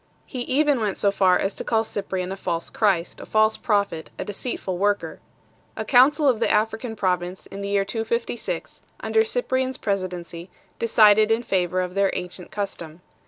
[0.25, 4.09] He even went so far as to call Cyprian a false Christ, a false prophet,
[4.17, 5.19] a deceitful worker
[5.75, 5.81] 1.
[5.83, 11.29] A council of the African province in the year 256, under Cyprian s presidency, decided
[11.29, 12.99] in favour of their ancient custom 2